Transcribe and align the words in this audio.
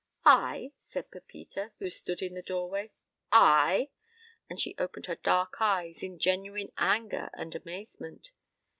"I!" 0.25 0.71
said 0.77 1.11
Pepita, 1.11 1.73
who 1.77 1.91
stood 1.91 2.23
in 2.23 2.33
the 2.33 2.41
doorway. 2.41 2.89
"I!" 3.31 3.89
And 4.49 4.59
she 4.59 4.73
opened 4.79 5.05
her 5.05 5.15
dark 5.17 5.57
eyes 5.59 6.01
in 6.01 6.17
genuine 6.17 6.71
anger 6.75 7.29
and 7.35 7.53
amazement. 7.53 8.31